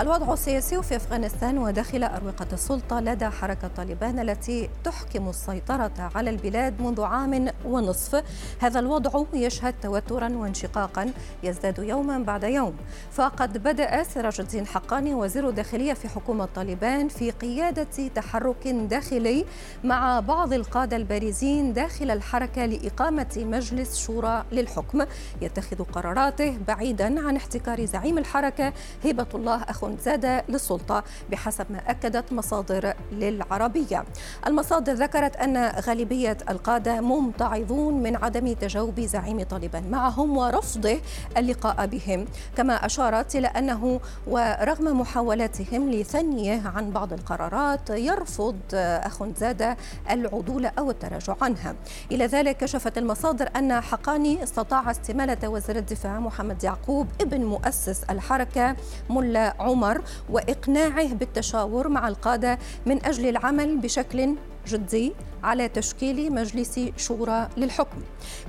الوضع 0.00 0.32
السياسي 0.32 0.82
في 0.82 0.96
أفغانستان 0.96 1.58
وداخل 1.58 2.04
أروقة 2.04 2.46
السلطة 2.52 3.00
لدى 3.00 3.28
حركة 3.28 3.68
طالبان 3.68 4.18
التي 4.18 4.70
تحكم 4.84 5.28
السيطرة 5.28 6.10
على 6.14 6.30
البلاد 6.30 6.82
منذ 6.82 7.02
عام 7.02 7.48
ونصف. 7.64 8.24
هذا 8.60 8.80
الوضع 8.80 9.24
يشهد 9.32 9.74
توترا 9.82 10.28
وانشقاقا 10.28 11.12
يزداد 11.42 11.78
يوما 11.78 12.18
بعد 12.18 12.44
يوم. 12.44 12.76
فقد 13.10 13.58
بدأ 13.58 14.02
سراج 14.02 14.40
الدين 14.40 14.66
حقاني 14.66 15.14
وزير 15.14 15.48
الداخلية 15.48 15.92
في 15.92 16.08
حكومة 16.08 16.48
طالبان 16.54 17.08
في 17.08 17.30
قيادة 17.30 18.08
تحرك 18.14 18.68
داخلي 18.68 19.44
مع 19.84 20.20
بعض 20.20 20.52
القادة 20.52 20.96
البارزين 20.96 21.72
داخل 21.72 22.10
الحركة 22.10 22.66
لإقامة 22.66 23.36
مجلس 23.36 23.98
شورى 23.98 24.44
للحكم. 24.52 25.04
يتخذ 25.42 25.82
قراراته 25.84 26.58
بعيدا 26.68 27.26
عن 27.28 27.36
احتكار 27.36 27.84
زعيم 27.84 28.18
الحركة 28.18 28.72
هبة 29.04 29.26
الله 29.34 29.62
أخو 29.62 29.87
زاد 29.96 30.42
للسلطة 30.48 31.04
بحسب 31.30 31.66
ما 31.70 31.82
أكدت 31.86 32.32
مصادر 32.32 32.94
للعربية. 33.12 34.04
المصادر 34.46 34.92
ذكرت 34.92 35.36
أن 35.36 35.56
غالبية 35.66 36.36
القادة 36.50 37.00
ممتعضون 37.00 38.02
من 38.02 38.16
عدم 38.16 38.52
تجاوب 38.52 39.00
زعيم 39.00 39.42
طالبان 39.42 39.90
معهم 39.90 40.36
ورفضه 40.36 41.00
اللقاء 41.36 41.86
بهم. 41.86 42.26
كما 42.56 42.86
أشارت 42.86 43.36
إلى 43.36 43.46
أنه 43.46 44.00
ورغم 44.26 45.00
محاولاتهم 45.00 45.90
لثنيه 45.90 46.68
عن 46.68 46.90
بعض 46.90 47.12
القرارات 47.12 47.90
يرفض 47.90 48.56
أخنزادة 48.74 49.76
العدول 50.10 50.66
أو 50.66 50.90
التراجع 50.90 51.36
عنها. 51.42 51.74
إلى 52.12 52.26
ذلك 52.26 52.56
كشفت 52.56 52.98
المصادر 52.98 53.48
أن 53.56 53.80
حقاني 53.80 54.42
استطاع 54.42 54.90
استمالة 54.90 55.48
وزير 55.48 55.76
الدفاع 55.76 56.18
محمد 56.18 56.64
يعقوب 56.64 57.06
ابن 57.20 57.44
مؤسس 57.44 58.02
الحركة 58.10 58.76
ملا 59.10 59.54
عمر 59.60 59.77
عمر 59.78 60.02
وإقناعه 60.30 61.14
بالتشاور 61.14 61.88
مع 61.88 62.08
القادة 62.08 62.58
من 62.86 63.04
أجل 63.04 63.28
العمل 63.28 63.78
بشكل 63.78 64.34
جدي 64.68 65.12
على 65.42 65.68
تشكيل 65.68 66.32
مجلس 66.32 66.80
شورى 66.96 67.48
للحكم. 67.56 67.98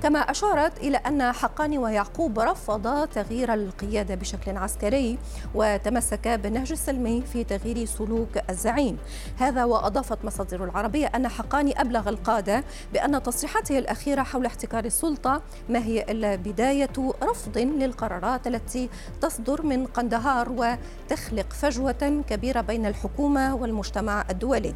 كما 0.03 0.19
أشارت 0.19 0.77
إلى 0.77 0.97
أن 0.97 1.31
حقاني 1.31 1.77
ويعقوب 1.77 2.39
رفضا 2.39 3.05
تغيير 3.05 3.53
القيادة 3.53 4.15
بشكل 4.15 4.57
عسكري 4.57 5.17
وتمسك 5.55 6.27
بالنهج 6.27 6.71
السلمي 6.71 7.21
في 7.21 7.43
تغيير 7.43 7.85
سلوك 7.85 8.29
الزعيم. 8.49 8.97
هذا 9.37 9.63
وأضافت 9.63 10.25
مصادر 10.25 10.63
العربية 10.63 11.11
أن 11.15 11.27
حقاني 11.27 11.81
أبلغ 11.81 12.09
القادة 12.09 12.63
بأن 12.93 13.23
تصريحاته 13.23 13.79
الأخيرة 13.79 14.23
حول 14.23 14.45
احتكار 14.45 14.85
السلطة 14.85 15.41
ما 15.69 15.79
هي 15.79 16.03
إلا 16.03 16.35
بداية 16.35 17.13
رفض 17.23 17.57
للقرارات 17.57 18.47
التي 18.47 18.89
تصدر 19.21 19.61
من 19.61 19.85
قندهار 19.85 20.49
وتخلق 20.49 21.53
فجوة 21.53 22.23
كبيرة 22.29 22.61
بين 22.61 22.85
الحكومة 22.85 23.55
والمجتمع 23.55 24.25
الدولي. 24.29 24.75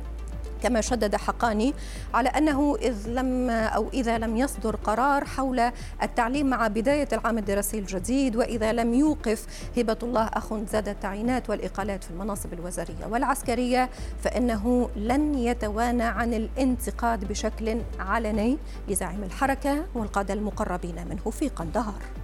كما 0.64 0.82
شدد 0.82 1.16
حقاني 1.16 1.74
على 2.14 2.30
أنه 2.30 2.76
إذ 2.82 3.08
لم 3.08 3.50
أو 3.50 3.90
إذا 3.94 4.18
لم 4.18 4.38
يصدر 4.38 4.76
قرار 4.76 5.26
حول 5.26 5.72
التعليم 6.04 6.50
مع 6.50 6.68
بداية 6.68 7.08
العام 7.14 7.38
الدراسي 7.38 7.80
الجديد 7.80 8.36
وإذا 8.36 8.74
لم 8.74 8.94
يوقف 8.94 9.46
هبة 9.78 9.98
الله 10.04 10.24
أخ 10.24 10.54
زاد 10.54 10.90
التعيينات 10.90 11.50
والإقالات 11.50 12.04
في 12.04 12.12
المناصب 12.12 12.54
الوزارية 12.54 13.06
والعسكرية 13.10 13.90
فإنه 14.24 14.90
لن 14.96 15.36
يتوانى 15.36 16.04
عن 16.04 16.34
الانتقاد 16.34 17.26
بشكل 17.26 17.82
علني 18.00 18.58
لزعيم 18.88 19.24
الحركة 19.24 19.86
والقادة 19.96 20.34
المقربين 20.34 21.08
منه 21.10 21.32
في 21.32 21.50
قندهار. 21.50 22.23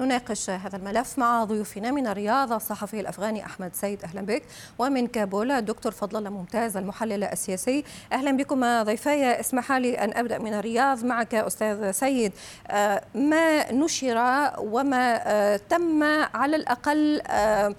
نناقش 0.00 0.50
هذا 0.50 0.76
الملف 0.76 1.18
مع 1.18 1.44
ضيوفنا 1.44 1.90
من 1.90 2.06
الرياض 2.06 2.52
الصحفي 2.52 3.00
الأفغاني 3.00 3.46
أحمد 3.46 3.74
سيد. 3.74 4.04
أهلا 4.04 4.20
بك. 4.20 4.42
ومن 4.78 5.06
كابول 5.06 5.50
الدكتور 5.50 5.92
فضل 5.92 6.18
الله 6.18 6.30
ممتاز 6.30 6.76
المحلل 6.76 7.24
السياسي. 7.24 7.84
أهلا 8.12 8.36
بكم 8.36 8.82
ضيفي 8.82 9.40
اسمح 9.40 9.72
لي 9.72 9.94
أن 9.98 10.16
أبدأ 10.16 10.38
من 10.38 10.54
الرياض. 10.54 11.04
معك 11.04 11.34
أستاذ 11.34 11.90
سيد 11.90 12.32
آه، 12.68 13.02
ما 13.14 13.72
نشر 13.72 14.16
وما 14.58 15.20
آه، 15.24 15.60
تم 15.68 16.02
على 16.34 16.56
الأقل 16.56 17.22
آه، 17.26 17.74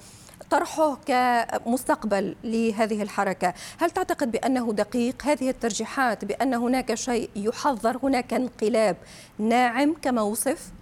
طرحه 0.50 0.98
كمستقبل 1.06 2.36
لهذه 2.44 3.02
الحركة؟ 3.02 3.54
هل 3.80 3.92
تعتقد 3.92 4.32
بأنه 4.32 4.74
دقيق؟ 4.74 5.24
هذه 5.24 5.50
الترجيحات 5.50 6.26
بأن 6.26 6.54
هناك 6.54 6.94
شيء 6.94 7.30
يحذر 7.36 7.98
هناك 8.04 8.34
انقلاب 8.34 8.98
ناعم 9.40 9.96
كما 10.02 10.22
وصف؟ 10.22 10.77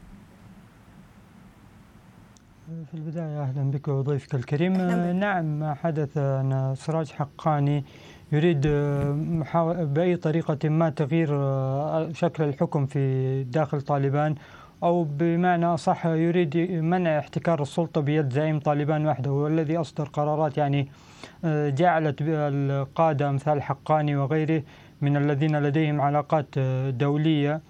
في 2.66 2.94
البداية 2.94 3.42
أهلا 3.42 3.72
بك 3.72 3.88
وضيفك 3.88 4.36
الكريم. 4.36 4.74
نعم 5.20 5.60
ما 5.60 5.74
حدث 5.74 6.18
أن 6.18 6.74
سراج 6.78 7.12
حقاني 7.12 7.84
يريد 8.32 8.68
بأي 9.94 10.16
طريقة 10.16 10.70
ما 10.70 10.90
تغيير 10.90 11.28
شكل 12.14 12.44
الحكم 12.44 12.86
في 12.86 13.44
داخل 13.44 13.82
طالبان 13.82 14.36
أو 14.84 15.04
بمعنى 15.04 15.66
أصح 15.66 16.06
يريد 16.06 16.58
منع 16.72 17.20
احتكار 17.20 17.62
السلطة 17.62 18.02
بيد 18.02 18.34
زعيم 18.34 18.60
طالبان 18.60 19.08
وحده 19.08 19.32
والذي 19.32 19.78
أصدر 19.78 20.06
قرارات 20.06 20.58
يعني 20.58 20.88
جعلت 21.70 22.16
القادة 22.22 23.30
أمثال 23.30 23.62
حقاني 23.62 24.16
وغيره 24.16 24.64
من 25.02 25.18
الذين 25.18 25.60
لديهم 25.60 26.02
علاقات 26.02 26.60
دولية. 26.90 27.62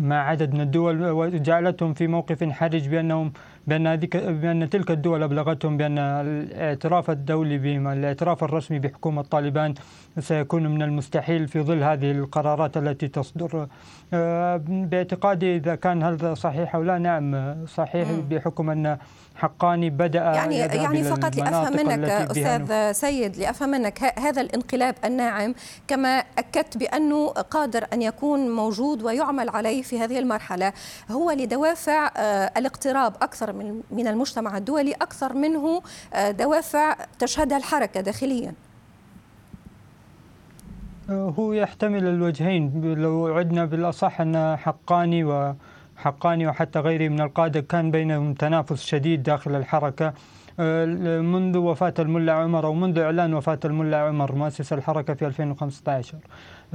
مع 0.00 0.16
عدد 0.16 0.54
من 0.54 0.60
الدول 0.60 1.10
وجعلتهم 1.10 1.94
في 1.94 2.06
موقف 2.06 2.44
حرج 2.44 2.88
بأنهم 2.88 3.32
بأن 3.66 3.86
هذيك 3.86 4.16
بأن 4.16 4.70
تلك 4.70 4.90
الدول 4.90 5.22
أبلغتهم 5.22 5.76
بأن 5.76 5.98
الاعتراف 5.98 7.10
الدولي 7.10 7.58
بهم 7.58 7.88
الاعتراف 7.88 8.44
الرسمي 8.44 8.78
بحكومة 8.78 9.22
طالبان 9.22 9.74
سيكون 10.18 10.66
من 10.66 10.82
المستحيل 10.82 11.48
في 11.48 11.62
ظل 11.62 11.82
هذه 11.82 12.10
القرارات 12.10 12.76
التي 12.76 13.08
تصدر. 13.08 13.68
آه، 14.14 14.56
باعتقادي 14.66 15.56
إذا 15.56 15.74
كان 15.74 16.02
هذا 16.02 16.34
صحيح 16.34 16.74
أو 16.74 16.82
لا 16.82 16.98
نعم 16.98 17.56
صحيح 17.66 18.08
بحكم 18.30 18.70
أن 18.70 18.98
حقاني 19.36 19.90
بدأ 19.90 20.18
يعني 20.18 20.56
يعني 20.56 21.02
فقط 21.02 21.36
لأفهم 21.36 21.76
منك 21.76 22.10
أستاذ 22.10 22.92
سيد 22.92 23.36
لأفهم 23.36 23.68
منك 23.68 24.18
هذا 24.18 24.40
الانقلاب 24.42 24.94
الناعم 25.04 25.54
كما 25.88 26.24
أكدت 26.38 26.76
بأنه 26.76 27.28
قادر 27.28 27.86
أن 27.92 28.02
يكون 28.02 28.50
موجود 28.50 29.02
ويعمل 29.02 29.48
عليه 29.48 29.82
في 29.82 30.00
هذه 30.00 30.18
المرحلة 30.18 30.72
هو 31.10 31.30
لدوافع 31.30 32.10
آه، 32.16 32.52
الاقتراب 32.56 33.14
أكثر 33.22 33.52
من 33.90 34.06
المجتمع 34.06 34.56
الدولي 34.56 34.92
أكثر 34.92 35.32
منه 35.32 35.82
آه، 36.14 36.30
دوافع 36.30 36.96
تشهدها 37.18 37.58
الحركة 37.58 38.00
داخليا. 38.00 38.54
آه، 41.10 41.34
هو 41.38 41.52
يحتمل 41.52 42.06
الوجهين. 42.06 42.94
لو 42.94 43.26
عدنا 43.26 43.64
بالأصح 43.64 44.20
أن 44.20 44.56
حقاني 44.56 45.24
و 45.24 45.54
حقاني 45.96 46.46
وحتى 46.46 46.78
غيره 46.78 47.08
من 47.08 47.20
القادة. 47.20 47.60
كان 47.60 47.90
بينهم 47.90 48.34
تنافس 48.34 48.84
شديد 48.84 49.22
داخل 49.22 49.54
الحركة. 49.54 50.12
آه، 50.60 50.84
منذ 51.20 51.58
وفاة 51.58 51.94
الملا 51.98 52.32
عمر 52.32 52.66
أو 52.66 52.74
منذ 52.74 52.98
إعلان 52.98 53.34
وفاة 53.34 53.58
الملا 53.64 53.96
عمر 53.96 54.34
مؤسس 54.34 54.72
الحركة 54.72 55.14
في 55.14 55.26
2015 55.26 56.18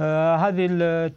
آه، 0.00 0.36
هذه 0.36 0.66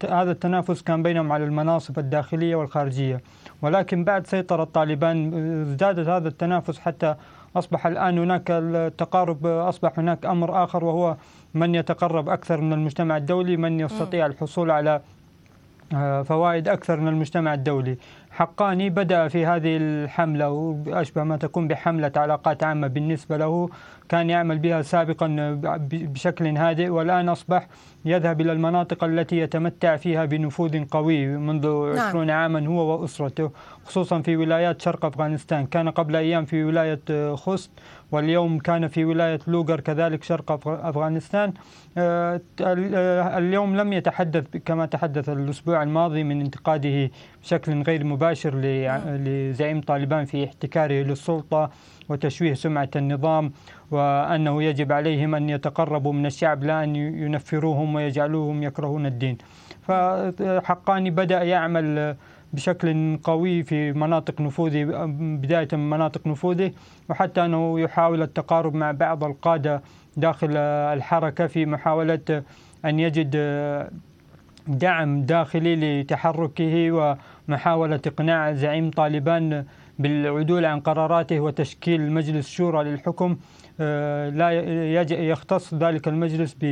هذا 0.10 0.32
التنافس 0.32 0.82
كان 0.82 1.04
بينهم 1.04 1.32
على 1.32 1.44
المناصب 1.44 2.00
الداخلية 2.00 2.56
والخارجية. 2.56 3.22
ولكن 3.62 4.04
بعد 4.04 4.28
سيطرة 4.28 4.64
طالبان 4.64 5.34
ازدادت 5.62 6.08
هذا 6.08 6.28
التنافس 6.28 6.80
حتى 6.80 7.16
أصبح 7.56 7.88
الآن 7.88 8.18
هناك 8.18 8.44
التقارب 8.50 9.46
أصبح 9.46 10.00
هناك 10.00 10.26
أمر 10.26 10.64
آخر 10.64 10.84
وهو 10.84 11.16
من 11.54 11.75
يتقرب 11.75 12.30
أكثر 12.30 12.62
من 12.62 12.74
المجتمع 12.74 13.18
الدولي 13.18 13.58
من 13.58 13.80
يستطيع 13.80 14.25
الحصول 14.25 14.72
على 14.72 15.01
فوائد 16.26 16.68
أكثر 16.68 17.00
من 17.00 17.08
المجتمع 17.08 17.54
الدولي. 17.54 17.98
حقاني 18.32 18.90
بدأ 18.90 19.28
في 19.28 19.46
هذه 19.46 19.78
الحملة 19.78 20.50
وأشبه 20.50 21.24
ما 21.24 21.38
تكون 21.38 21.68
بحملة 21.68 22.12
علاقات 22.16 22.64
عامة. 22.64 22.88
بالنسبة 22.88 23.38
له 23.38 23.70
كان 24.10 24.30
يعمل 24.30 24.60
بها 24.60 24.82
سابقا 24.82 25.60
بشكل 25.92 26.58
هادئ 26.58 26.90
والآن 26.90 27.30
أصبح 27.30 27.68
يذهب 28.06 28.42
إلى 28.42 28.52
المناطق 28.52 29.04
التي 29.04 29.38
يتمتع 29.38 29.96
فيها 29.96 30.26
بنفوذ 30.26 30.86
قوي 30.86 31.28
منذ 31.28 31.68
نعم. 31.68 32.00
عشرون 32.00 32.30
عاما 32.30 32.68
هو 32.68 33.02
وأسرته 33.02 33.52
خصوصا 33.86 34.22
في 34.22 34.38
ولايات 34.38 34.82
شرق 34.82 35.06
أفغانستان. 35.06 35.66
كان 35.66 35.90
قبل 35.90 36.16
أيام 36.16 36.46
في 36.46 36.64
ولاية 36.64 37.36
خوست 37.36 37.72
واليوم 38.15 38.59
كان 38.59 38.88
في 38.88 39.06
ولاية 39.06 39.39
لوغر 39.47 39.79
كذلك 39.79 40.23
شرق 40.23 40.67
أفغانستان. 40.67 41.53
آه، 41.97 42.41
اليوم 43.38 43.75
لم 43.75 43.94
يتحدث 43.94 44.57
كما 44.65 44.85
تحدث 44.85 45.29
الأسبوع 45.29 45.83
الماضي 45.83 46.23
من 46.23 46.41
انتقاده 46.41 47.09
بشكل 47.41 47.81
غير 47.81 48.03
مباشر 48.03 48.25
مباشر 48.35 48.56
لزعيم 49.25 49.81
طالبان 49.81 50.25
في 50.25 50.45
احتكاره 50.45 51.03
للسلطة 51.03 51.69
وتشويه 52.09 52.53
سمعة 52.53 52.89
النظام 52.95 53.51
وأنه 53.91 54.63
يجب 54.63 54.91
عليهم 54.91 55.35
أن 55.35 55.50
يتقربوا 55.50 56.13
من 56.13 56.25
الشعب 56.25 56.63
لا 56.63 56.83
أن 56.83 56.95
ينفروهم 56.95 57.95
ويجعلوهم 57.95 58.63
يكرهون 58.63 59.06
الدين. 59.06 59.38
فحقاني 59.81 61.09
بدأ 61.09 61.44
يعمل 61.44 62.15
بشكل 62.56 63.18
قوي 63.24 63.63
في 63.63 63.94
مناطق 63.94 64.42
نفوذه 64.42 65.06
بداية 65.42 65.68
من 65.74 65.90
مناطق 65.90 66.28
نفوذه 66.28 66.72
وحتى 67.10 67.46
أنه 67.46 67.80
يحاول 67.80 68.22
التقارب 68.22 68.75
مع 68.75 68.92
بعض 68.92 69.24
القادة 69.24 69.81
داخل 70.18 70.57
الحركة 70.57 71.48
في 71.48 71.66
محاولة 71.66 72.44
أن 72.86 73.00
يجد 73.00 73.36
دعم 74.68 75.22
داخلي 75.22 76.02
لتحركه 76.02 76.92
ومحاولة 76.92 78.00
إقناع 78.07 78.54
زعيم 78.54 78.92
طالبان 78.92 79.66
بالعدول 80.00 80.66
عن 80.66 80.80
قراراته 80.80 81.40
وتشكيل 81.40 82.12
مجلس 82.12 82.50
شورى 82.50 82.84
للحكم. 82.84 83.38
آه، 83.80 84.30
لا 84.30 84.51
يختص 85.12 85.74
ذلك 85.74 86.08
المجلس 86.08 86.56
ب 86.62 86.66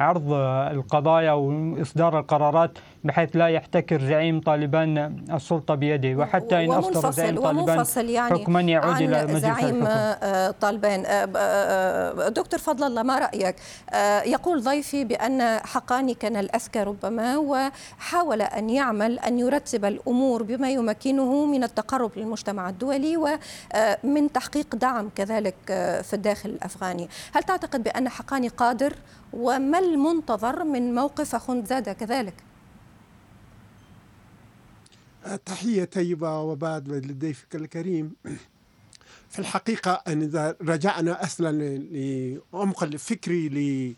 عرض 0.00 0.32
القضايا 0.72 1.32
وإصدار 1.32 2.18
القرارات 2.18 2.78
بحيث 3.04 3.36
لا 3.36 3.48
يحتكر 3.48 4.00
زعيم 4.00 4.40
طالبان 4.40 5.24
السلطة 5.32 5.74
بيده 5.74 6.14
وحتى 6.14 6.64
إن 6.64 6.70
أصدر 6.70 7.10
زعيم 7.10 7.40
طالبان 7.40 7.86
يعني 7.96 8.38
حكما 8.38 8.60
يعود 8.60 8.96
إلى 8.96 9.22
مجلس 9.24 9.42
زعيم 9.42 9.86
الحكم. 9.86 10.50
طالبان. 10.60 11.04
آه، 11.06 11.28
آه، 11.36 12.28
دكتور 12.28 12.60
فضل 12.60 12.86
الله 12.86 13.02
ما 13.02 13.18
رأيك؟ 13.18 13.56
آه، 13.90 14.22
يقول 14.22 14.62
ضيفي 14.62 15.04
بأن 15.04 15.58
حقاني 15.58 16.14
كان 16.14 16.36
الاذكى 16.36 16.82
ربما 16.82 17.36
وحاول 17.36 18.42
أن 18.42 18.70
يعمل 18.70 19.18
أن 19.18 19.38
يرتب 19.38 19.84
الأمور 19.84 20.42
بما 20.42 20.70
يمكنه 20.70 21.46
من 21.46 21.64
التقرب 21.64 22.10
للمجتمع 22.16 22.68
الدولي 22.68 23.16
ومن 23.16 24.32
تحقيق 24.32 24.74
دعم 24.74 25.10
كذلك 25.16 25.54
في 26.02 26.12
الداخل 26.12 26.50
الأفغاني. 26.50 27.08
هل 27.34 27.42
تعتقد 27.42 27.82
بأن 27.82 28.08
حقاني 28.08 28.48
قادر؟ 28.48 28.94
وما 29.32 29.78
المنتظر 29.78 30.64
من 30.64 30.94
موقف 30.94 31.34
أخوندزادة 31.34 31.92
كذلك؟ 31.92 32.49
تحية 35.46 35.84
طيبة 35.84 36.40
وبعد 36.40 36.88
لضيفك 36.88 37.56
الكريم. 37.56 38.12
في 39.28 39.38
الحقيقة 39.38 40.02
أن 40.08 40.22
إذا 40.22 40.56
رجعنا 40.62 41.24
أصلا 41.24 41.78
لعمق 41.78 42.82
الفكري 42.82 43.96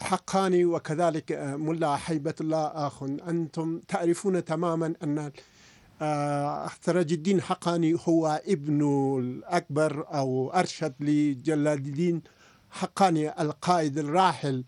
لحقاني 0.00 0.64
وكذلك 0.64 1.32
ملا 1.58 1.96
حيبة 1.96 2.34
الله 2.40 2.66
آخ 2.66 3.02
أنتم 3.02 3.80
تعرفون 3.88 4.44
تماما 4.44 4.94
أن 5.02 5.32
سراج 6.82 7.12
الدين 7.12 7.42
حقاني 7.42 7.98
هو 8.08 8.42
ابن 8.46 8.80
الأكبر 9.18 10.06
أو 10.14 10.50
أرشد 10.50 10.94
لجلال 11.00 11.78
الدين 11.78 12.22
حقاني 12.70 13.42
القائد 13.42 13.98
الراحل 13.98 14.64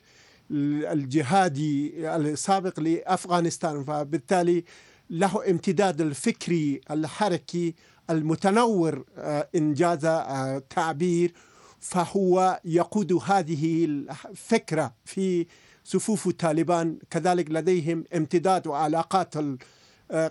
الجهادي 0.50 1.92
السابق 2.16 2.80
لأفغانستان. 2.80 3.84
فبالتالي 3.84 4.64
له 5.10 5.50
امتداد 5.50 6.00
الفكري 6.00 6.80
الحركي 6.90 7.74
المتنور 8.10 9.04
آه، 9.16 9.48
إنجاز 9.54 10.04
آه، 10.04 10.62
تعبير 10.70 11.32
فهو 11.80 12.60
يقود 12.64 13.12
هذه 13.12 13.84
الفكرة 13.84 14.94
في 15.04 15.46
صفوف 15.84 16.28
طالبان 16.28 16.98
كذلك 17.10 17.50
لديهم 17.50 18.04
امتداد 18.14 18.66
وعلاقات 18.66 19.36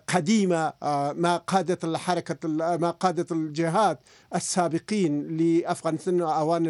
قديمة 0.08 0.74
آه، 0.84 1.14
ما 1.14 1.38
قادت 1.38 1.84
الحركة 1.84 2.48
ما 2.78 2.92
قادت 2.92 3.32
الجهاد 3.32 3.98
السابقين 4.36 5.38
لأفغانستان 5.38 6.22
أوان 6.22 6.66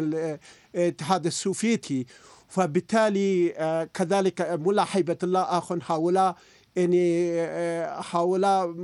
الاتحاد 0.74 1.26
السوفيتي. 1.26 2.06
فبالتالي 2.48 3.54
آه، 3.56 3.84
كذلك 3.84 4.40
ملا 4.40 4.84
حيبة 4.84 5.18
الله 5.22 5.40
أخ 5.40 5.72
هؤلاء 5.72 6.36
يعني 6.76 7.30
آه، 7.40 8.04
هؤلاء 8.10 8.74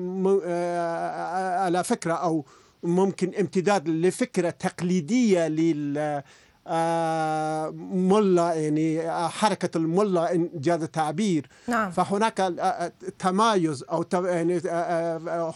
على 1.60 1.84
فكرة 1.84 2.12
أو 2.12 2.44
ممكن 2.82 3.34
امتداد 3.40 3.88
لفكرة 3.88 4.50
تقليدية 4.50 5.48
لل 5.48 6.22
آه، 6.66 7.70
ملا 7.92 8.54
يعني 8.54 9.10
آه، 9.10 9.28
حركة 9.28 9.78
الملا 9.78 10.34
إن 10.34 10.50
جاز 10.54 10.82
التعبير. 10.82 11.48
نعم. 11.68 11.90
فهناك 11.90 12.40
آه، 12.40 12.92
تمايز 13.18 13.84
أو 13.92 14.04
يعني 14.12 14.60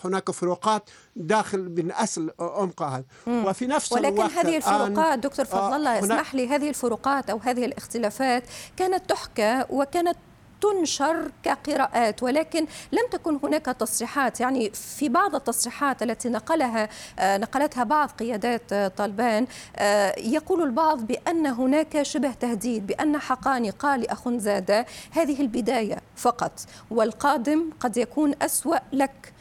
هناك 0.04 0.31
فروقات 0.31 0.90
داخل 1.16 1.75
من 1.78 1.92
أصل 1.92 2.31
عمقها 2.40 3.04
وفي 3.26 3.66
نفس 3.66 3.92
ولكن 3.92 4.14
الوقت 4.14 4.32
هذه 4.32 4.56
الفروقات 4.56 5.19
دكتور 5.19 5.44
فضل 5.44 5.76
الله 5.76 5.98
اسمح 5.98 6.34
لي 6.34 6.48
هذه 6.48 6.69
الفروقات 6.69 7.31
أو 7.31 7.38
هذه 7.38 7.64
الاختلافات 7.64 8.42
كانت 8.76 9.10
تحكى 9.10 9.64
وكانت 9.70 10.16
تنشر 10.64 11.31
كقراءات 11.43 12.22
ولكن 12.22 12.66
لم 12.93 13.02
تكن 13.11 13.38
هناك 13.43 13.64
تصريحات. 13.64 14.40
يعني 14.40 14.70
في 14.70 15.08
بعض 15.08 15.34
التصريحات 15.34 16.02
التي 16.02 16.28
نقلها 16.28 16.88
آه، 17.19 17.37
نقلتها 17.37 17.84
بعض 17.84 18.11
قيادات 18.11 18.72
آه، 18.72 18.88
طالبان 18.88 19.46
آه، 19.76 20.14
يقول 20.19 20.62
البعض 20.62 21.06
بأن 21.06 21.46
هناك 21.46 22.02
شبه 22.02 22.32
تهديد 22.32 22.87
بأن 22.87 23.19
حقاني 23.19 23.70
قال 23.70 24.00
لأخنزادة 24.00 24.87
هذه 25.11 25.40
البداية 25.40 25.96
فقط 26.16 26.61
والقادم 26.90 27.70
قد 27.81 27.96
يكون 27.96 28.34
أسوأ 28.43 28.76
لك. 28.93 29.32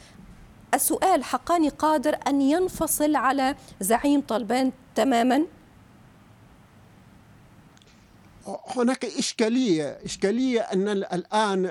السؤال 0.74 1.24
حقاني 1.24 1.68
قادر 1.68 2.16
أن 2.28 2.40
ينفصل 2.40 3.16
على 3.16 3.54
زعيم 3.80 4.20
طالبان 4.20 4.72
تماما؟ 4.94 5.44
هناك 8.46 9.04
إشكالية 9.04 9.98
إشكالية 10.04 10.60
أن 10.60 10.88
الآن 10.88 11.62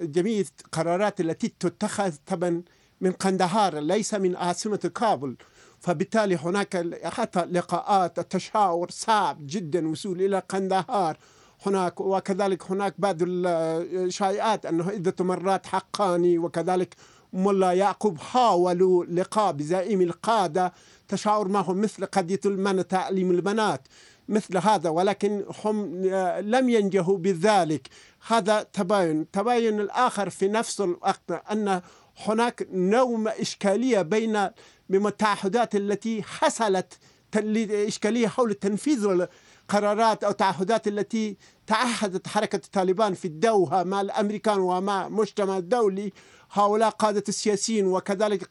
جميع 0.00 0.44
القرارات 0.64 1.20
التي 1.20 1.54
تتخذ 1.60 2.12
طبعا 2.26 2.62
من 3.00 3.12
قندهار 3.12 3.78
ليس 3.78 4.14
من 4.14 4.36
عاصمة 4.36 4.90
كابل. 4.94 5.36
فبالتالي 5.80 6.36
هناك 6.36 7.04
حتى 7.04 7.40
لقاءات 7.44 8.18
التشاور 8.18 8.90
صعب 8.90 9.38
جدا 9.46 9.88
وصول 9.88 10.22
إلى 10.22 10.42
قندهار. 10.48 11.16
هناك 11.66 12.00
وكذلك 12.00 12.70
هناك 12.70 12.94
بعض 12.98 13.16
الشائعات 13.22 14.66
أنه 14.66 14.90
عدة 14.90 15.24
مرات 15.24 15.66
حقاني 15.66 16.38
وكذلك 16.38 16.94
ملا 17.32 17.72
يعقوب 17.72 18.18
حاولوا 18.18 19.04
لقاء 19.04 19.52
بزعيم 19.52 20.00
القادة. 20.00 20.72
تشاور 21.08 21.48
معهم 21.48 21.80
مثل 21.80 22.06
قضية 22.06 22.40
المنع 22.46 22.82
تعليم 22.82 23.30
البنات 23.30 23.88
مثل 24.28 24.58
هذا 24.58 24.90
ولكن 24.90 25.44
هم 25.64 26.06
لم 26.40 26.68
ينجحوا 26.68 27.18
بذلك. 27.18 27.88
هذا 28.26 28.62
تباين. 28.62 29.30
تباين 29.30 29.80
الآخر 29.80 30.30
في 30.30 30.48
نفس 30.48 30.80
الوقت 30.80 31.30
أن 31.52 31.80
هناك 32.18 32.68
نوع 32.72 33.32
إشكالية 33.40 34.02
بين 34.02 34.48
التعهدات 34.90 35.76
التي 35.76 36.22
حصلت 36.22 36.98
إشكالية 37.70 38.28
حول 38.28 38.54
تنفيذ 38.54 39.26
القرارات 39.70 40.24
أو 40.24 40.30
التعهدات 40.30 40.88
التي 40.88 41.36
تعهدت 41.66 42.28
حركة 42.28 42.56
الطالبان 42.56 43.14
في 43.14 43.24
الدوحة 43.24 43.84
مع 43.84 44.00
الأمريكان 44.00 44.58
ومع 44.58 45.06
المجتمع 45.06 45.58
الدولي 45.58 46.12
هؤلاء 46.52 46.90
قادة 46.90 47.24
السياسيين 47.28 47.86
وكذلك 47.86 48.44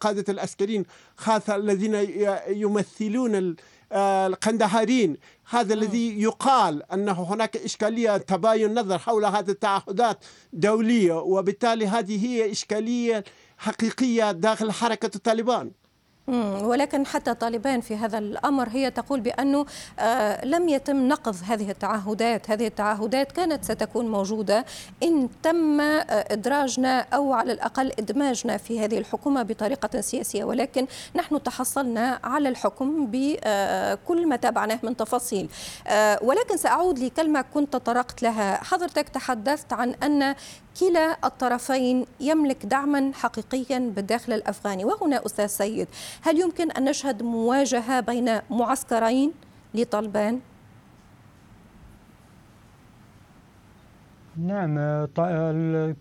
قادة 0.00 0.24
العسكريين 0.28 0.84
خاصة 1.16 1.56
الذين 1.56 1.94
يمثلون 2.48 3.56
القندهاريين. 3.92 5.16
هذا 5.50 5.74
الذي 5.74 6.22
يقال 6.22 6.92
أنه 6.92 7.22
هناك 7.22 7.56
إشكالية 7.56 8.16
تباين 8.16 8.74
نظر 8.74 8.98
حول 8.98 9.24
هذه 9.24 9.50
التعهدات 9.50 10.24
دولية 10.52 11.14
وبالتالي 11.14 11.86
هذه 11.86 12.26
هي 12.26 12.50
إشكالية 12.50 13.24
حقيقية 13.58 14.32
داخل 14.32 14.72
حركة 14.72 15.10
الطالبان. 15.16 15.70
ولكن 16.28 17.06
حتى 17.06 17.34
طالبان 17.34 17.80
في 17.80 17.96
هذا 17.96 18.18
الأمر 18.18 18.68
هي 18.68 18.90
تقول 18.90 19.20
بانه 19.20 19.66
آه 19.98 20.44
لم 20.44 20.68
يتم 20.68 21.08
نقض 21.08 21.36
هذه 21.46 21.70
التعهدات، 21.70 22.50
هذه 22.50 22.66
التعهدات 22.66 23.32
كانت 23.32 23.64
ستكون 23.64 24.08
موجودة 24.08 24.64
إن 25.02 25.28
تم 25.42 25.80
آه 25.80 26.04
إدراجنا 26.10 27.00
أو 27.00 27.32
على 27.32 27.52
الأقل 27.52 27.92
إدماجنا 27.98 28.56
في 28.56 28.80
هذه 28.80 28.98
الحكومة 28.98 29.42
بطريقة 29.42 30.00
سياسية، 30.00 30.44
ولكن 30.44 30.86
نحن 31.16 31.42
تحصلنا 31.42 32.20
على 32.24 32.48
الحكم 32.48 33.06
بكل 33.06 34.22
آه 34.22 34.26
ما 34.26 34.36
تابعناه 34.36 34.78
من 34.82 34.96
تفاصيل. 34.96 35.48
ولكن 36.22 36.56
سأعود 36.56 36.98
لكلمة 36.98 37.44
كنت 37.54 37.72
تطرقت 37.72 38.22
لها، 38.22 38.64
حضرتك 38.64 39.08
تحدثت 39.08 39.72
عن 39.72 39.94
أن 40.02 40.34
كلا 40.80 41.16
الطرفين 41.24 42.06
يملك 42.20 42.66
دعما 42.66 43.10
حقيقيا 43.14 43.78
بالداخل 43.96 44.32
الأفغاني. 44.32 44.84
وهنا 44.84 45.26
أستاذ 45.26 45.46
سيد 45.46 45.88
هل 46.22 46.40
يمكن 46.40 46.70
أن 46.70 46.84
نشهد 46.84 47.22
مواجهة 47.22 48.00
بين 48.00 48.38
معسكرين 48.50 49.32
لطالبان 49.74 50.40
نعم 54.36 54.74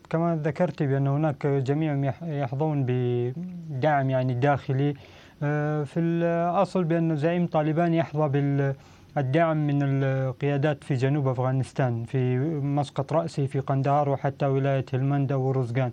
كما 0.09 0.39
ذكرت 0.43 0.83
بأن 0.83 1.07
هناك 1.07 1.47
جميع 1.47 2.13
يحظون 2.21 2.85
بدعم 2.87 4.09
يعني 4.09 4.33
داخلي. 4.33 4.93
في 5.85 5.97
الأصل 5.99 6.83
بأن 6.83 7.15
زعيم 7.15 7.47
طالبان 7.47 7.93
يحظى 7.93 8.27
بالدعم 9.15 9.67
من 9.67 9.79
القيادات 9.83 10.83
في 10.83 10.93
جنوب 10.93 11.27
أفغانستان 11.27 12.03
في 12.03 12.37
مسقط 12.63 13.13
رأسه 13.13 13.45
في 13.45 13.59
قندهار 13.59 14.09
وحتى 14.09 14.45
ولاية 14.45 14.85
هلمندا 14.93 15.35
ورزقان. 15.35 15.91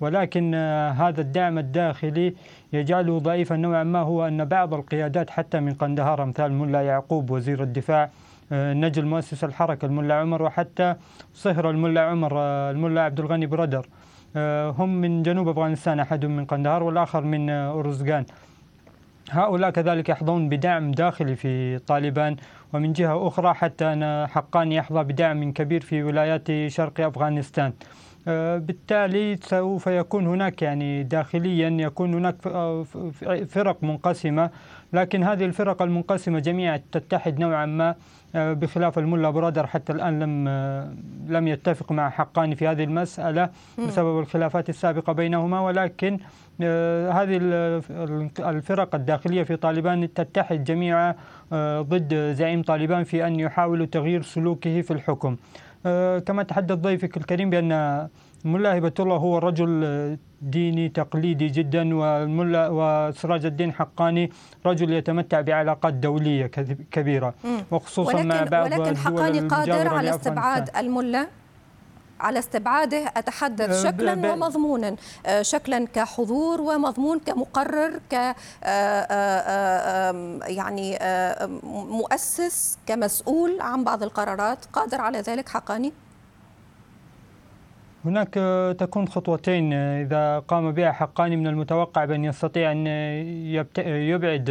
ولكن 0.00 0.54
هذا 1.00 1.20
الدعم 1.20 1.58
الداخلي 1.58 2.34
يجعله 2.72 3.18
ضعيفا 3.18 3.56
نوعا 3.56 3.84
ما 3.84 3.98
هو 3.98 4.26
أن 4.26 4.44
بعض 4.44 4.74
القيادات 4.74 5.30
حتى 5.30 5.60
من 5.60 5.74
قندهار 5.74 6.22
أمثال 6.22 6.52
ملا 6.52 6.82
يعقوب 6.82 7.30
وزير 7.30 7.62
الدفاع 7.62 8.10
نجل 8.52 9.06
مؤسس 9.06 9.44
الحركة 9.44 9.86
الملا 9.86 10.14
عمر 10.14 10.42
وحتى 10.42 10.94
صهر 11.34 11.70
الملا 11.70 12.00
عمر 12.00 12.32
الملا 12.70 13.00
عبد 13.02 13.20
الغني 13.20 13.46
برادر. 13.46 13.86
هم 14.78 15.00
من 15.00 15.22
جنوب 15.22 15.48
أفغانستان 15.48 16.00
أحدهم 16.00 16.36
من 16.36 16.44
قندهار 16.44 16.82
والآخر 16.82 17.24
من 17.24 17.50
أرزقان 17.50 18.24
هؤلاء 19.30 19.70
كذلك 19.70 20.08
يحظون 20.08 20.48
بدعم 20.48 20.90
داخلي 20.92 21.36
في 21.36 21.78
طالبان 21.78 22.36
ومن 22.72 22.92
جهة 22.92 23.28
أخرى 23.28 23.54
حتى 23.54 23.84
أن 23.92 24.26
حقاني 24.26 24.74
يحظى 24.74 25.02
بدعم 25.02 25.52
كبير 25.52 25.80
في 25.80 26.02
ولايات 26.02 26.48
شرق 26.66 27.00
أفغانستان. 27.00 27.72
بالتالي 28.56 29.36
سوف 29.36 29.86
يكون 29.86 30.26
هناك 30.26 30.62
يعني 30.62 31.02
داخليا 31.02 31.68
يكون 31.68 32.14
هناك 32.14 32.36
فرق 33.48 33.76
منقسمة 33.82 34.50
لكن 34.92 35.22
هذه 35.22 35.44
الفرق 35.44 35.82
المنقسمة 35.82 36.38
جميعا 36.38 36.80
تتحد 36.92 37.38
نوعا 37.38 37.66
ما 37.66 37.94
بخلاف 38.34 38.98
الملا 38.98 39.30
برادر 39.30 39.66
حتى 39.66 39.92
الآن 39.92 40.18
لم 40.18 40.48
لم 41.28 41.48
يتفق 41.48 41.92
مع 41.92 42.10
حقاني 42.10 42.56
في 42.56 42.66
هذه 42.66 42.84
المسألة 42.84 43.50
بسبب 43.86 44.20
الخلافات 44.20 44.68
السابقة 44.68 45.12
بينهما. 45.12 45.60
ولكن 45.60 46.18
آه، 46.62 47.10
هذه 47.10 47.36
الفرق 48.38 48.94
الداخلية 48.94 49.42
في 49.42 49.56
طالبان 49.56 50.14
تتحد 50.14 50.64
جميعا 50.64 51.14
آه، 51.52 51.80
ضد 51.80 52.32
زعيم 52.32 52.62
طالبان 52.62 53.04
في 53.04 53.26
أن 53.26 53.40
يحاولوا 53.40 53.86
تغيير 53.86 54.22
سلوكه 54.22 54.80
في 54.80 54.90
الحكم. 54.90 55.36
آه، 55.86 56.18
كما 56.18 56.42
تحدث 56.42 56.78
ضيفك 56.78 57.16
الكريم 57.16 57.50
بأن 57.50 58.08
ملا 58.44 58.78
هبة 58.78 58.92
الله 59.00 59.16
هو 59.16 59.38
رجل 59.38 60.18
ديني 60.42 60.88
تقليدي 60.88 61.48
جدا 61.48 61.94
والملا 61.96 62.68
وسراج 62.72 63.46
الدين 63.46 63.72
حقاني 63.72 64.30
رجل 64.66 64.92
يتمتع 64.92 65.40
بعلاقات 65.40 65.94
دولية 65.94 66.46
كبيرة. 66.90 67.34
وخصوصا 67.70 68.14
ولكن 68.14 68.28
مع 68.28 68.44
بعض 68.44 68.66
ولكن 68.66 68.96
حقاني 68.96 69.40
قادر 69.40 69.88
على 69.88 70.10
استبعاد 70.10 70.76
الملا؟ 70.76 71.26
على 72.20 72.38
استبعاده 72.38 73.12
أتحدث 73.16 73.70
أه، 73.70 73.90
شكلا 73.90 74.32
ومضمونا. 74.32 74.96
أه، 75.26 75.42
شكلا 75.42 75.86
كحضور 75.86 76.60
ومضمون 76.60 77.18
كمقرر 77.18 78.00
ك 78.10 78.34
أه، 78.64 80.12
يعني 80.46 80.98
مؤسس 81.64 82.78
كمسؤول 82.86 83.60
عن 83.60 83.84
بعض 83.84 84.02
القرارات. 84.02 84.64
قادر 84.64 85.00
على 85.00 85.20
ذلك 85.20 85.48
حقاني؟ 85.48 85.92
هناك 88.08 88.34
تكون 88.78 89.08
خطوتين 89.08 89.72
إذا 89.72 90.38
قام 90.38 90.72
بها 90.72 90.92
حقاني 90.92 91.36
من 91.36 91.46
المتوقع 91.46 92.04
بأن 92.04 92.24
يستطيع 92.24 92.72
أن 92.72 92.86
يبعد 93.86 94.50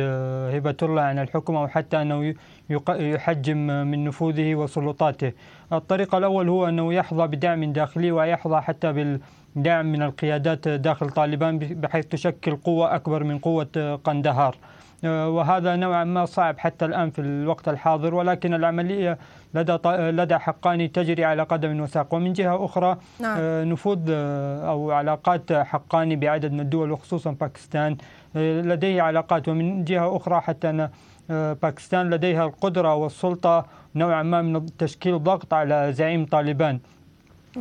هبة 0.54 0.76
الله 0.84 1.02
عن 1.02 1.20
الحكم 1.20 1.56
أو 1.56 1.68
حتى 1.68 2.02
أنه 2.02 2.34
يحجم 2.90 3.58
من 3.58 4.04
نفوذه 4.04 4.56
وسلطاته. 4.56 5.32
الطريق 5.74 6.16
الأول 6.16 6.50
هو 6.50 6.70
أنه 6.70 6.94
يحظى 6.94 7.28
بدعم 7.28 7.74
داخلي 7.74 8.12
ويحظى 8.12 8.62
حتى 8.62 8.94
بالدعم 8.94 9.86
من 9.86 10.02
القيادات 10.02 10.68
داخل 10.68 11.10
طالبان 11.10 11.58
بحيث 11.58 12.06
تشكل 12.06 12.56
قوة 12.56 12.96
أكبر 12.96 13.24
من 13.24 13.38
قوة 13.38 14.00
قندهار. 14.04 14.56
آه، 14.56 14.78
وهذا 15.04 15.76
نوعا 15.76 16.04
ما 16.04 16.26
صعب 16.26 16.60
حتى 16.60 16.86
الآن 16.86 17.10
في 17.10 17.22
الوقت 17.22 17.70
الحاضر 17.70 18.16
ولكن 18.16 18.54
العملية 18.54 19.18
لدى 19.54 19.78
لدى 19.88 20.38
حقاني 20.38 20.88
تجري 20.88 21.26
على 21.26 21.44
قدم 21.44 21.82
وساق. 21.82 22.14
ومن 22.14 22.34
جهة 22.34 22.66
أخرى 22.66 22.98
نعم. 23.20 23.38
آه، 23.40 23.64
نفوذ 23.64 24.00
آه، 24.10 24.70
أو 24.70 24.92
علاقات 24.92 25.54
حقاني 25.54 26.16
بعدد 26.16 26.52
من 26.52 26.60
الدول 26.60 26.92
وخصوصا 26.92 27.32
باكستان 27.32 27.98
لديه 28.36 29.02
علاقات. 29.02 29.50
ومن 29.50 29.84
جهة 29.84 30.18
أخرى 30.18 30.42
حتى 30.42 30.70
أن 30.70 30.90
باكستان 31.30 32.10
لديها 32.10 32.46
القدرة 32.46 32.96
والسلطة 32.96 33.66
نوعا 33.96 34.24
ما 34.24 34.42
من 34.42 34.66
تشكيل 34.78 35.24
ضغط 35.24 35.54
على 35.54 35.94
زعيم 35.94 36.26
طالبان. 36.26 36.80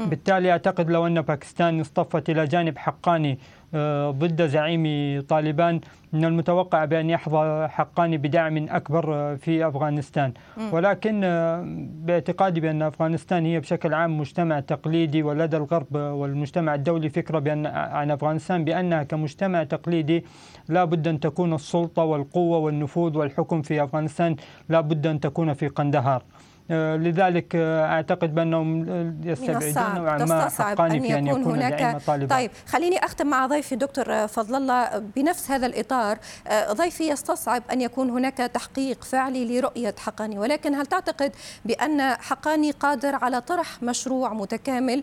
بالتالي 0.05 0.51
أعتقد 0.51 0.91
لو 0.91 1.07
أن 1.07 1.21
باكستان 1.21 1.81
اصطفت 1.81 2.31
إلى 2.31 2.45
جانب 2.45 2.79
حقاني 2.79 3.39
آه، 3.75 4.11
ضد 4.11 4.47
زعيم 4.47 4.85
طالبان 5.21 5.81
من 6.13 6.25
المتوقع 6.25 6.85
بأن 6.85 7.11
يحظى 7.11 7.69
حقاني 7.71 8.17
بدعم 8.17 8.67
أكبر 8.69 9.15
آه، 9.15 9.35
في 9.35 9.69
أفغانستان. 9.69 10.33
ولكن 10.73 11.21
آه، 11.25 11.65
باعتقادي 12.07 12.61
بأن 12.61 12.83
أفغانستان 12.83 13.47
هي 13.47 13.61
بشكل 13.61 13.95
عام 13.95 14.19
مجتمع 14.19 14.61
تقليدي 14.61 15.23
ولدى 15.23 15.57
الغرب 15.57 15.97
والمجتمع 15.97 16.75
الدولي 16.75 17.11
فكرة 17.11 17.39
بأن 17.39 17.67
عن 17.67 18.11
أفغانستان 18.11 18.65
بأنها 18.65 19.03
كمجتمع 19.03 19.65
تقليدي 19.65 20.25
لا 20.69 20.85
بد 20.85 21.09
أن 21.09 21.21
تكون 21.21 21.55
السلطة 21.55 22.03
والقوة 22.03 22.59
والنفوذ 22.59 23.19
والحكم 23.19 23.63
في 23.63 23.85
أفغانستان 23.85 24.37
لا 24.69 24.81
بد 24.81 25.07
أن 25.07 25.21
تكون 25.21 25.55
في 25.55 25.69
قندهار. 25.69 26.23
لذلك 26.71 27.57
آه، 27.57 27.87
أعتقد 27.87 28.35
بأنهم 28.35 28.87
يستبعدون 29.25 29.95
نوعا 29.95 30.19
ما 30.19 30.49
حقاني 30.49 31.01
في 31.01 31.19
أن 31.19 31.27
يكون 31.27 31.45
هناك. 31.45 32.03
طالبان 32.07 32.29
طيب 32.29 32.51
خليني 32.67 33.05
أختم 33.05 33.27
مع 33.27 33.47
ضيفي 33.47 33.77
دكتور 33.77 34.27
فضل 34.27 34.55
الله. 34.55 34.99
بنفس 34.99 35.51
هذا 35.51 35.67
الإطار 35.67 36.19
آه، 36.47 36.73
ضيفي 36.73 37.09
يستصعب 37.09 37.63
أن 37.73 37.81
يكون 37.81 38.11
هناك 38.11 38.37
تحقيق 38.37 39.05
فعلي 39.05 39.59
لرؤية 39.59 39.95
حقاني. 39.99 40.39
ولكن 40.39 40.75
هل 40.75 40.87
تعتقد 40.87 41.33
بأن 41.65 42.03
حقاني 42.03 42.71
قادر 42.71 43.15
على 43.15 43.41
طرح 43.41 43.83
مشروع 43.83 44.33
متكامل 44.33 45.03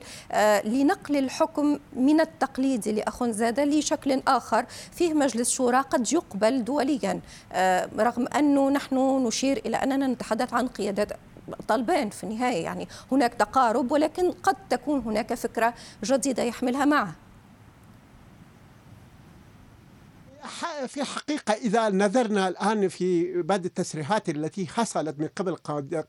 لنقل 0.66 1.18
الحكم 1.18 1.80
من 1.96 2.22
التقليدي 2.22 2.92
لاخنزاده 2.92 3.66
لشكل 3.66 4.22
آخر 4.28 4.66
فيه 4.92 5.14
مجلس 5.14 5.50
شورى 5.50 5.78
قد 5.78 6.14
يقبل 6.14 6.64
دوليا 6.64 7.20
رغم 8.00 8.28
أنه 8.28 8.70
نحن 8.70 9.26
نشير 9.28 9.62
إلى 9.66 9.78
أننا 9.78 10.08
نتحدث 10.08 10.54
عن 10.54 10.68
قيادات 10.68 11.12
طالبان 11.68 12.10
في 12.10 12.24
النهاية. 12.24 12.64
يعني 12.64 12.88
هناك 13.12 13.34
تقارب 13.34 13.92
ولكن 13.92 14.32
قد 14.32 14.56
تكون 14.70 15.00
هناك 15.00 15.34
فكرة 15.34 15.74
جديدة 16.04 16.44
يحملها 16.44 16.86
معه. 16.86 17.16
في 20.88 21.04
حقيقة 21.04 21.54
إذا 21.54 21.90
نظرنا 21.90 22.48
الآن 22.48 22.88
في 22.88 23.42
بعض 23.42 23.66
التسريحات 23.66 24.30
التي 24.30 24.68
حصلت 24.68 25.20
من 25.20 25.28
قبل 25.36 25.56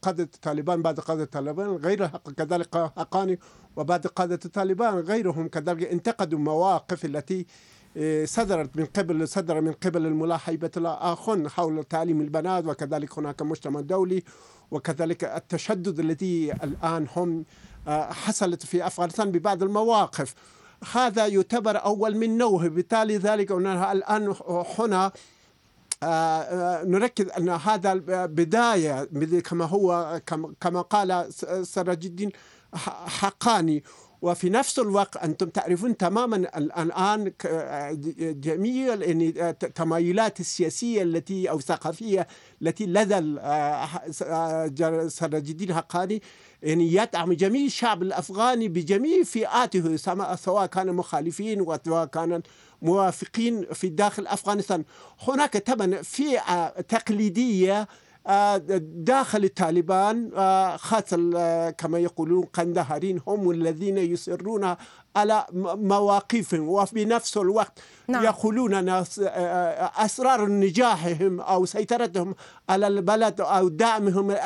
قادة 0.03 0.23
الطالبان 0.23 0.83
بعض 0.83 1.01
قادة 1.01 1.23
الطالبان 1.23 1.67
غير 1.67 2.07
كذلك 2.37 2.77
حقاني 2.77 3.39
وبعض 3.77 4.07
قادة 4.07 4.39
الطالبان 4.45 4.95
غيرهم 4.95 5.49
كذلك 5.49 5.83
انتقدوا 5.83 6.39
مواقف 6.39 7.05
التي 7.05 7.47
صدرت 8.25 8.77
من 8.77 8.85
قبل 8.85 9.29
صدر 9.29 9.61
من 9.61 9.73
قبل 9.73 10.07
الملاحبة 10.07 10.71
الآخر 10.77 11.49
حول 11.49 11.85
تعليم 11.85 12.21
البنات 12.21 12.65
وكذلك 12.65 13.19
هناك 13.19 13.43
مجتمع 13.43 13.81
دولي 13.81 14.25
وكذلك 14.71 15.25
التشدد 15.25 15.99
الذي 16.01 16.53
الآن 16.53 17.07
هم 17.17 17.45
آه، 17.89 18.13
حصلت 18.13 18.67
في 18.67 18.87
أفغانستان 18.87 19.31
ببعض 19.31 19.63
المواقف. 19.63 20.35
هذا 20.93 21.27
يعتبر 21.27 21.85
أول 21.85 22.17
من 22.17 22.39
نوع 22.39 22.67
بالتالي 22.67 23.17
ذلك 23.17 23.51
الآن 23.53 24.35
هنا 24.79 25.13
آه، 26.03 26.07
آه، 26.07 26.85
نركز 26.85 27.29
أن 27.29 27.49
هذا 27.49 27.95
بداية 28.27 29.05
كما 29.41 29.65
هو 29.65 30.21
كما 30.61 30.81
قال 30.81 31.35
سراج 31.67 32.07
الدين 32.07 32.31
حقاني. 33.07 33.85
وفي 34.25 34.51
نفس 34.51 34.79
الوقت 34.79 35.17
أنتم 35.17 35.49
تعرفون 35.49 35.97
تماما 35.97 36.37
الآن 36.59 37.33
جميع 38.41 38.95
التمايلات 38.95 40.41
السياسية 40.41 41.03
التي 41.03 41.51
أو 41.51 41.59
الثقافية 41.59 42.27
التي 42.63 42.87
لدى 42.87 43.39
آه، 43.41 43.89
سراج 45.09 45.51
الدين 45.51 45.75
حقاني 45.75 46.23
يعني 46.63 46.95
يدعم 46.95 47.33
جميع 47.33 47.67
الشعب 47.67 48.03
الأفغاني 48.03 48.69
بجميع 48.69 49.23
فئاته 49.23 49.97
سواء 50.37 50.67
كان 50.67 50.93
مخالفين 50.93 51.61
وسواء 51.61 52.05
كان 52.05 52.43
موافقين 52.83 53.67
في 53.73 53.89
داخل 53.89 54.27
أفغانستان. 54.27 54.85
هناك 55.29 55.57
طبعا 55.57 56.03
فئة 56.03 56.69
تقليدية 56.69 57.81
آه، 57.81 57.89
داخل 59.05 59.45
الطالبان 59.45 60.31
آه، 60.35 60.77
خاصة 60.77 61.31
آه، 61.37 61.71
كما 61.71 61.99
يقولون 61.99 62.45
قندهارين 62.45 63.21
هم 63.27 63.51
الذين 63.51 63.99
يصرون 63.99 64.75
على 65.17 65.47
مواقفهم 65.53 66.69
وفي 66.69 67.05
نفس 67.05 67.37
الوقت 67.37 67.79
نعم. 68.09 68.25
يقولون 68.25 68.89
أسرار 69.97 70.47
نجاحهم 70.49 71.41
أو 71.41 71.65
سيطرتهم 71.65 72.35
على 72.69 72.87
البلد 72.87 73.41
أو 73.41 73.69
دعمهم 73.69 74.37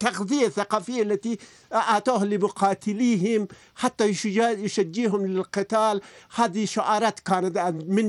تغذية 0.00 0.46
الثقافية 0.46 1.02
التي 1.02 1.38
أعطوه 1.72 2.24
لمقاتليهم 2.24 3.48
حتى 3.74 4.04
يشجيهم 4.34 5.26
للقتال. 5.26 6.00
هذه 6.34 6.64
شعارات 6.64 7.20
كانت 7.20 7.58
من 7.88 8.04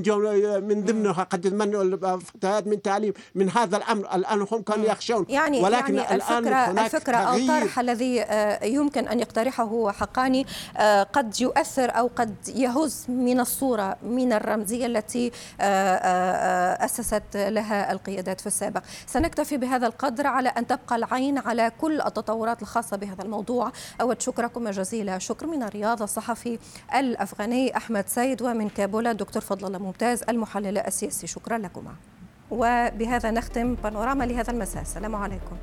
من 0.68 0.86
ضمنها 0.86 1.24
قد 1.24 1.48
منعوا 1.48 1.84
الفتيات 1.84 2.68
من 2.68 2.82
تعليم 2.82 3.14
من 3.36 3.50
هذا 3.50 3.78
الأمر. 3.78 4.16
الآن 4.16 4.48
هم 4.52 4.62
كانوا 4.62 4.86
يخشون. 4.86 5.26
يعني 5.30 5.62
ولكن 5.64 5.96
يعني 5.96 6.16
الآن 6.16 6.48
الفكرة, 6.48 6.86
الفكرة 6.86 7.18
أو 7.18 7.36
الطرح 7.36 7.80
الذي 7.80 8.22
آه، 8.22 8.66
يمكن 8.66 9.08
أن 9.08 9.20
يقترحه 9.20 9.92
حقاني 9.92 10.46
آه، 10.78 11.04
قد 11.04 11.42
يؤثر 11.42 11.69
أو 11.78 12.10
قد 12.16 12.36
يهز 12.48 13.06
من 13.10 13.40
الصورة 13.40 13.98
من 14.04 14.34
الرمزية 14.34 14.86
التي 14.86 15.32
آه، 15.62 16.86
أسست 16.86 17.24
لها 17.36 17.92
القيادات 17.92 18.42
في 18.42 18.48
السابق. 18.48 18.82
سنكتفي 19.08 19.58
بهذا 19.58 19.88
القدر 19.88 20.28
على 20.28 20.50
أن 20.50 20.68
تبقى 20.68 20.96
العين 20.96 21.38
على 21.38 21.72
كل 21.82 22.02
التطورات 22.02 22.62
الخاصة 22.62 22.98
بهذا 22.98 23.24
الموضوع. 23.24 23.72
أود 24.02 24.22
شكركم 24.22 24.70
جزيلا 24.70 25.20
شكر 25.20 25.48
من 25.48 25.64
الرياض 25.64 26.02
الصحفي 26.02 26.60
الأفغاني 26.96 27.78
أحمد 27.78 28.08
سيد 28.08 28.42
ومن 28.42 28.70
كابولا 28.70 29.12
الدكتور 29.12 29.42
فضل 29.42 29.68
الله 29.68 29.80
ممتاز 29.80 30.24
المحلل 30.30 30.78
السياسي. 30.78 31.28
شكرا 31.28 31.58
لكما. 31.58 31.94
وبهذا 32.52 33.32
نختم 33.32 33.76
بانوراما 33.76 34.24
لهذا 34.24 34.52
المساء. 34.52 34.82
السلام 34.82 35.16
عليكم. 35.16 35.58